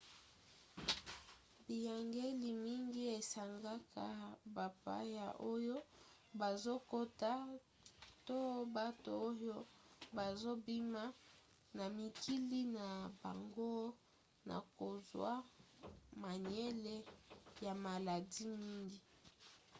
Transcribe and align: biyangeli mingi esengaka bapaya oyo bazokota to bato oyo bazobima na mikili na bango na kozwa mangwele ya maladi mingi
biyangeli 1.65 2.49
mingi 2.65 3.03
esengaka 3.17 4.05
bapaya 4.55 5.27
oyo 5.51 5.77
bazokota 6.39 7.31
to 8.27 8.39
bato 8.75 9.11
oyo 9.29 9.55
bazobima 10.17 11.03
na 11.77 11.85
mikili 11.97 12.59
na 12.77 12.87
bango 13.21 13.73
na 14.49 14.57
kozwa 14.77 15.31
mangwele 16.21 16.95
ya 17.65 17.73
maladi 17.83 18.43
mingi 18.61 18.99